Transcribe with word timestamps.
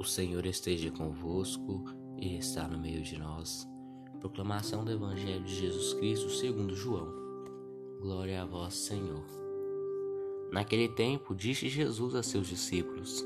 O 0.00 0.04
Senhor 0.04 0.46
esteja 0.46 0.90
convosco 0.90 1.84
e 2.16 2.38
está 2.38 2.66
no 2.66 2.78
meio 2.78 3.02
de 3.02 3.18
nós. 3.18 3.68
Proclamação 4.18 4.82
do 4.82 4.90
Evangelho 4.90 5.44
de 5.44 5.54
Jesus 5.54 5.92
Cristo 5.92 6.30
segundo 6.30 6.74
João. 6.74 7.12
Glória 8.00 8.40
a 8.40 8.46
vós, 8.46 8.72
Senhor. 8.72 9.26
Naquele 10.50 10.88
tempo 10.88 11.34
disse 11.34 11.68
Jesus 11.68 12.14
a 12.14 12.22
seus 12.22 12.46
discípulos: 12.46 13.22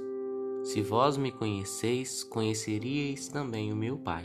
Se 0.64 0.82
vós 0.82 1.16
me 1.16 1.30
conheceis, 1.30 2.24
conheceríeis 2.24 3.28
também 3.28 3.72
o 3.72 3.76
meu 3.76 3.96
Pai. 3.96 4.24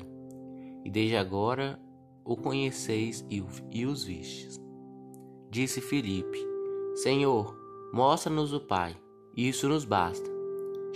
E 0.84 0.90
desde 0.90 1.18
agora 1.18 1.80
o 2.26 2.36
conheceis 2.36 3.24
e 3.30 3.86
os 3.86 4.04
vistes. 4.04 4.60
Disse 5.52 5.82
Filipe: 5.82 6.44
Senhor, 6.96 7.56
mostra-nos 7.94 8.54
o 8.54 8.60
Pai, 8.60 9.00
isso 9.38 9.70
nos 9.70 9.86
basta. 9.86 10.28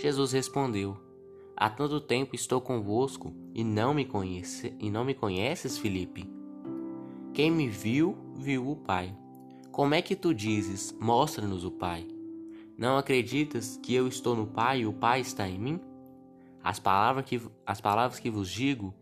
Jesus 0.00 0.32
respondeu: 0.32 1.03
Há 1.56 1.70
tanto 1.70 2.00
tempo 2.00 2.34
estou 2.34 2.60
convosco 2.60 3.32
e 3.54 3.62
não 3.62 3.94
me 3.94 4.04
conhece, 4.04 4.74
e 4.80 4.90
não 4.90 5.04
me 5.04 5.14
conheces, 5.14 5.78
Filipe? 5.78 6.28
Quem 7.32 7.50
me 7.50 7.68
viu, 7.68 8.16
viu 8.36 8.68
o 8.68 8.76
Pai. 8.76 9.16
Como 9.70 9.94
é 9.94 10.02
que 10.02 10.16
tu 10.16 10.34
dizes: 10.34 10.96
Mostra-nos 11.00 11.64
o 11.64 11.70
Pai? 11.70 12.06
Não 12.76 12.96
acreditas 12.96 13.78
que 13.80 13.94
eu 13.94 14.08
estou 14.08 14.34
no 14.34 14.48
Pai 14.48 14.80
e 14.80 14.86
o 14.86 14.92
Pai 14.92 15.20
está 15.20 15.48
em 15.48 15.58
mim? 15.58 15.80
As 16.62 16.80
palavras 16.80 17.24
que, 17.24 17.40
as 17.64 17.80
palavras 17.80 18.18
que 18.18 18.30
vos 18.30 18.50
digo, 18.50 18.92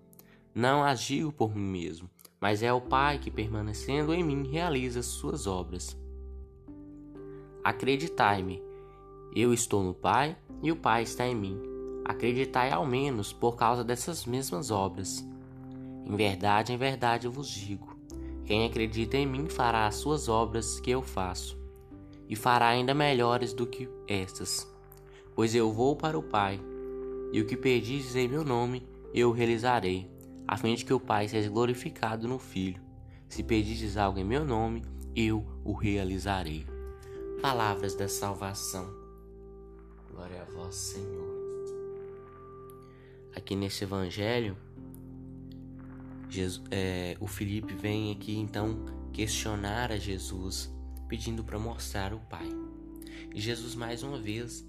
não 0.55 0.84
as 0.84 1.01
digo 1.01 1.32
por 1.32 1.55
mim 1.55 1.71
mesmo, 1.71 2.10
mas 2.38 2.62
é 2.62 2.71
o 2.71 2.82
Pai 2.82 3.19
que, 3.19 3.30
permanecendo 3.30 4.12
em 4.12 4.23
mim, 4.23 4.46
realiza 4.46 5.01
as 5.01 5.07
suas 5.07 5.46
obras. 5.46 5.96
Acreditai-me, 7.65 8.63
eu 9.35 9.54
estou 9.54 9.82
no 9.82 9.95
Pai 9.95 10.37
e 10.63 10.71
o 10.71 10.76
Pai 10.76 11.02
está 11.02 11.26
em 11.26 11.35
mim. 11.35 11.71
Acreditai 12.04 12.70
ao 12.70 12.84
menos 12.84 13.32
por 13.32 13.56
causa 13.56 13.84
dessas 13.84 14.26
mesmas 14.26 14.70
obras. 14.70 15.24
Em 16.04 16.16
verdade, 16.16 16.72
em 16.72 16.76
verdade 16.76 17.28
vos 17.28 17.48
digo: 17.48 17.96
quem 18.45 18.66
acredita 18.66 19.16
em 19.16 19.26
mim 19.26 19.48
fará 19.48 19.86
as 19.86 19.96
suas 19.96 20.28
obras 20.28 20.80
que 20.80 20.90
eu 20.90 21.00
faço, 21.00 21.56
e 22.28 22.34
fará 22.34 22.68
ainda 22.68 22.92
melhores 22.92 23.52
do 23.52 23.66
que 23.66 23.88
estas. 24.08 24.68
Pois 25.34 25.54
eu 25.54 25.73
vou 25.73 25.95
para 25.95 26.18
o 26.18 26.23
Pai, 26.23 26.60
e 27.32 27.40
o 27.40 27.46
que 27.46 27.56
pedis 27.56 28.16
em 28.16 28.28
meu 28.28 28.45
nome 28.45 28.86
eu 29.14 29.30
realizarei, 29.30 30.10
a 30.46 30.56
fim 30.56 30.74
de 30.74 30.84
que 30.84 30.92
o 30.92 31.00
Pai 31.00 31.28
seja 31.28 31.48
glorificado 31.48 32.26
no 32.26 32.38
Filho. 32.38 32.82
Se 33.28 33.42
pedis 33.42 33.96
algo 33.96 34.18
em 34.18 34.24
meu 34.24 34.45
nome, 34.45 34.82
eu 35.14 35.46
o 35.64 35.73
realizarei. 35.73 36.66
Palavras 37.40 37.95
da 37.95 38.08
salvação. 38.08 38.92
Glória 40.10 40.42
a 40.42 40.52
vós, 40.52 40.74
Senhor 40.74 41.32
aqui 43.35 43.57
nesse 43.57 43.85
evangelho, 43.85 44.57
Jesus, 46.29 46.63
é, 46.71 47.16
o 47.21 47.27
Felipe 47.27 47.75
vem 47.75 48.13
aqui 48.13 48.37
então 48.37 48.85
questionar 49.13 49.93
a 49.93 49.99
Jesus, 49.99 50.71
pedindo 51.09 51.45
para 51.45 51.59
mostrar 51.59 52.15
o 52.15 52.21
Pai. 52.21 52.49
E 53.35 53.41
Jesus, 53.41 53.75
mais 53.75 54.03
uma 54.03 54.19
vez, 54.19 54.66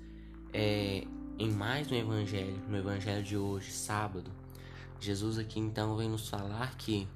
é, 0.52 1.06
em 1.40 1.52
mais 1.52 1.92
um 1.92 1.96
evangelho, 1.96 2.62
no 2.68 2.78
evangelho 2.78 3.24
de 3.24 3.38
hoje, 3.38 3.72
sábado, 3.72 4.30
Jesus 5.00 5.38
aqui 5.38 5.60
então 5.60 5.96
vem 5.98 6.10
nos 6.10 6.30
falar 6.30 6.76
que 6.78 7.08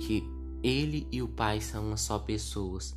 que 0.00 0.22
ele 0.62 1.06
e 1.10 1.22
o 1.22 1.28
Pai 1.28 1.60
são 1.60 1.86
uma 1.86 1.96
só 1.96 2.18
pessoas, 2.18 2.96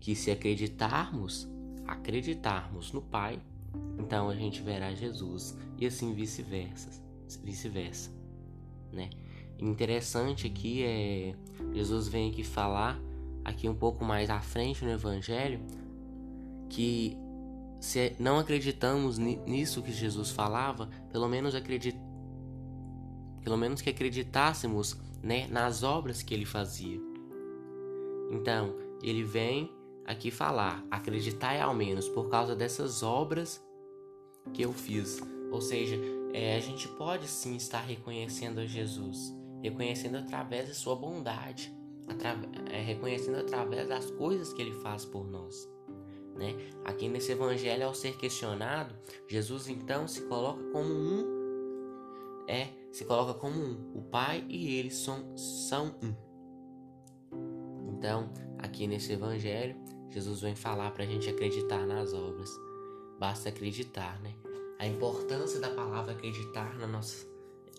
que 0.00 0.14
se 0.14 0.30
acreditarmos, 0.30 1.48
acreditarmos 1.86 2.92
no 2.92 3.00
Pai, 3.00 3.40
então 3.98 4.28
a 4.28 4.34
gente 4.34 4.62
verá 4.62 4.94
Jesus 4.94 5.56
e 5.78 5.86
assim 5.86 6.12
vice-versa, 6.12 6.90
vice-versa, 7.42 8.10
né? 8.92 9.10
Interessante 9.58 10.46
aqui 10.46 10.84
é 10.84 11.34
Jesus 11.72 12.08
vem 12.08 12.30
aqui 12.30 12.44
falar 12.44 13.00
aqui 13.44 13.68
um 13.68 13.74
pouco 13.74 14.04
mais 14.04 14.28
à 14.28 14.40
frente 14.40 14.84
no 14.84 14.90
evangelho 14.90 15.60
que 16.68 17.16
se 17.80 18.14
não 18.18 18.38
acreditamos 18.38 19.18
nisso 19.18 19.82
que 19.82 19.92
Jesus 19.92 20.30
falava, 20.30 20.88
pelo 21.10 21.28
menos 21.28 21.54
acredit... 21.54 21.96
pelo 23.42 23.56
menos 23.56 23.80
que 23.80 23.90
acreditássemos, 23.90 24.96
né, 25.22 25.46
nas 25.48 25.82
obras 25.82 26.22
que 26.22 26.34
ele 26.34 26.44
fazia. 26.44 27.00
Então, 28.30 28.74
ele 29.02 29.22
vem 29.22 29.70
aqui 30.06 30.30
falar, 30.30 30.86
acreditai 30.90 31.60
ao 31.60 31.74
menos 31.74 32.08
por 32.08 32.28
causa 32.28 32.54
dessas 32.54 33.02
obras 33.02 33.62
que 34.54 34.62
eu 34.62 34.72
fiz. 34.72 35.20
Ou 35.50 35.60
seja, 35.60 35.96
é, 36.32 36.56
a 36.56 36.60
gente 36.60 36.88
pode 36.88 37.26
sim 37.26 37.56
estar 37.56 37.80
reconhecendo 37.80 38.66
Jesus, 38.66 39.34
reconhecendo 39.62 40.16
através 40.16 40.68
da 40.68 40.74
sua 40.74 40.94
bondade, 40.94 41.74
é, 42.70 42.80
reconhecendo 42.80 43.38
através 43.38 43.88
das 43.88 44.10
coisas 44.12 44.52
que 44.52 44.62
ele 44.62 44.74
faz 44.74 45.04
por 45.04 45.26
nós. 45.28 45.68
Né? 46.36 46.54
Aqui 46.84 47.08
nesse 47.08 47.32
evangelho, 47.32 47.86
ao 47.86 47.94
ser 47.94 48.16
questionado, 48.16 48.94
Jesus 49.26 49.68
então 49.68 50.06
se 50.06 50.22
coloca 50.22 50.62
como 50.70 50.92
um, 50.92 52.44
é, 52.46 52.68
se 52.92 53.04
coloca 53.04 53.34
como 53.34 53.58
um. 53.58 53.92
O 53.94 54.02
Pai 54.02 54.44
e 54.48 54.78
ele 54.78 54.90
são, 54.90 55.36
são 55.36 55.94
um. 56.02 56.14
Então, 57.96 58.30
aqui 58.58 58.86
nesse 58.86 59.12
evangelho, 59.12 59.76
Jesus 60.16 60.40
vem 60.40 60.56
falar 60.56 60.92
para 60.92 61.04
a 61.04 61.06
gente 61.06 61.28
acreditar 61.28 61.86
nas 61.86 62.14
obras. 62.14 62.48
Basta 63.20 63.50
acreditar, 63.50 64.18
né? 64.22 64.32
A 64.78 64.86
importância 64.86 65.60
da 65.60 65.68
palavra 65.68 66.12
acreditar 66.12 66.74
na 66.78 66.86
nossa, 66.86 67.26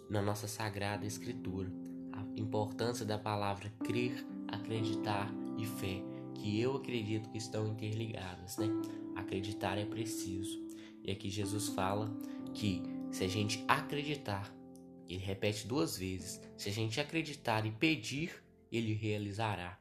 na 0.07 0.21
nossa 0.21 0.47
sagrada 0.47 1.03
escritura. 1.03 1.67
A 2.13 2.23
importância 2.39 3.03
da 3.03 3.17
palavra 3.17 3.73
crer, 3.83 4.23
acreditar 4.49 5.33
e 5.57 5.65
fé, 5.65 6.03
que 6.35 6.61
eu 6.61 6.75
acredito 6.75 7.27
que 7.31 7.39
estão 7.39 7.65
interligadas, 7.69 8.55
né? 8.57 8.67
Acreditar 9.15 9.79
é 9.79 9.85
preciso. 9.85 10.63
E 11.03 11.09
aqui 11.09 11.31
Jesus 11.31 11.69
fala 11.69 12.15
que 12.53 12.83
se 13.09 13.23
a 13.23 13.27
gente 13.27 13.65
acreditar, 13.67 14.55
ele 15.09 15.23
repete 15.23 15.65
duas 15.65 15.97
vezes: 15.97 16.39
se 16.55 16.69
a 16.69 16.71
gente 16.71 17.01
acreditar 17.01 17.65
e 17.65 17.71
pedir, 17.71 18.31
ele 18.71 18.93
realizará. 18.93 19.79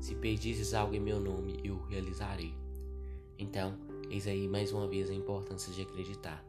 Se 0.00 0.14
pedires 0.14 0.74
algo 0.74 0.94
em 0.94 1.00
meu 1.00 1.20
nome, 1.20 1.60
eu 1.64 1.80
realizarei. 1.88 2.54
Então, 3.38 3.76
Eis 4.10 4.26
aí 4.26 4.48
mais 4.48 4.72
uma 4.72 4.86
vez 4.86 5.10
a 5.10 5.14
importância 5.14 5.72
de 5.72 5.82
acreditar. 5.82 6.42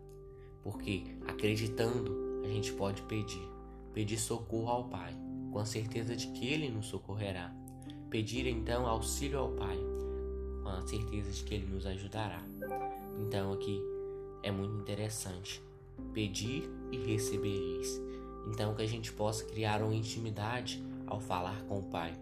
Porque 0.63 1.03
acreditando, 1.27 2.41
a 2.43 2.47
gente 2.47 2.71
pode 2.73 3.01
pedir. 3.03 3.45
Pedir 3.93 4.17
socorro 4.17 4.69
ao 4.69 4.83
Pai, 4.85 5.13
com 5.51 5.59
a 5.59 5.65
certeza 5.65 6.15
de 6.15 6.27
que 6.27 6.47
Ele 6.47 6.69
nos 6.69 6.85
socorrerá. 6.85 7.53
Pedir 8.09 8.47
então 8.47 8.87
auxílio 8.87 9.39
ao 9.39 9.51
Pai, 9.51 9.77
com 10.63 10.69
a 10.69 10.81
certeza 10.87 11.31
de 11.31 11.43
que 11.43 11.53
Ele 11.53 11.66
nos 11.66 11.85
ajudará. 11.85 12.41
Então 13.19 13.51
aqui 13.51 13.81
é 14.41 14.51
muito 14.51 14.79
interessante. 14.79 15.61
Pedir 16.13 16.63
e 16.93 16.97
recebereis. 16.97 18.01
Então 18.47 18.73
que 18.73 18.81
a 18.81 18.87
gente 18.87 19.11
possa 19.11 19.43
criar 19.43 19.81
uma 19.81 19.93
intimidade 19.93 20.81
ao 21.05 21.19
falar 21.19 21.61
com 21.63 21.79
o 21.79 21.83
Pai. 21.83 22.17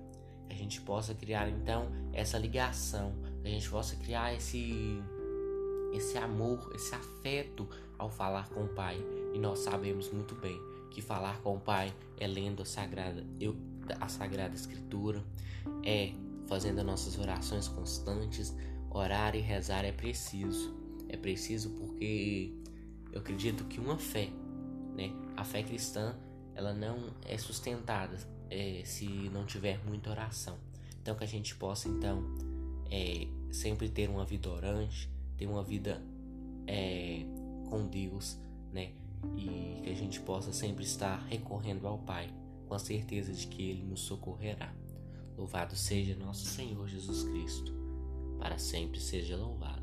A 0.49 0.53
gente 0.53 0.81
possa 0.81 1.13
criar 1.13 1.49
então 1.49 1.91
essa 2.13 2.37
ligação. 2.37 3.13
A 3.43 3.47
gente 3.47 3.69
possa 3.69 3.95
criar 3.95 4.33
esse 4.33 5.01
esse 5.93 6.17
amor, 6.17 6.71
esse 6.75 6.93
afeto 6.93 7.67
ao 7.97 8.09
falar 8.09 8.49
com 8.49 8.63
o 8.63 8.67
Pai. 8.67 8.97
E 9.33 9.39
nós 9.39 9.59
sabemos 9.59 10.11
muito 10.11 10.35
bem 10.35 10.59
que 10.91 11.01
falar 11.01 11.41
com 11.41 11.55
o 11.55 11.59
Pai 11.59 11.93
é 12.19 12.27
lendo 12.27 12.61
a 12.61 12.65
Sagrada, 12.65 13.25
eu, 13.39 13.55
a 13.99 14.07
Sagrada 14.07 14.55
Escritura, 14.55 15.23
é 15.83 16.13
fazendo 16.47 16.79
as 16.79 16.85
nossas 16.85 17.17
orações 17.17 17.67
constantes. 17.67 18.55
Orar 18.89 19.35
e 19.35 19.39
rezar 19.39 19.85
é 19.85 19.91
preciso. 19.91 20.75
É 21.09 21.17
preciso 21.17 21.69
porque 21.71 22.53
eu 23.11 23.19
acredito 23.19 23.63
que 23.65 23.79
uma 23.79 23.97
fé, 23.97 24.29
né, 24.95 25.13
a 25.35 25.43
fé 25.43 25.63
cristã, 25.63 26.15
ela 26.57 26.73
não 26.73 27.11
é 27.23 27.37
sustentada 27.37 28.17
é, 28.49 28.81
se 28.83 29.05
não 29.29 29.45
tiver 29.45 29.79
muita 29.85 30.09
oração. 30.09 30.57
Então 30.99 31.15
que 31.15 31.23
a 31.23 31.27
gente 31.27 31.55
possa 31.55 31.87
então 31.87 32.23
é, 32.89 33.27
sempre 33.51 33.87
ter 33.87 34.09
uma 34.09 34.25
vida 34.25 34.49
orante, 34.49 35.07
ter 35.37 35.45
uma 35.45 35.63
vida 35.63 36.01
é, 36.65 37.23
com 37.69 37.87
Deus, 37.87 38.39
né? 38.73 38.91
E 39.35 39.81
que 39.83 39.89
a 39.89 39.95
gente 39.95 40.19
possa 40.19 40.51
sempre 40.51 40.83
estar 40.83 41.17
recorrendo 41.27 41.87
ao 41.87 41.99
Pai, 41.99 42.33
com 42.67 42.73
a 42.73 42.79
certeza 42.79 43.31
de 43.31 43.45
que 43.47 43.69
Ele 43.69 43.83
nos 43.83 44.01
socorrerá. 44.01 44.73
Louvado 45.37 45.75
seja 45.75 46.15
nosso 46.15 46.45
Senhor 46.45 46.87
Jesus 46.87 47.23
Cristo, 47.23 47.71
para 48.39 48.57
sempre 48.57 48.99
seja 48.99 49.37
louvado. 49.37 49.76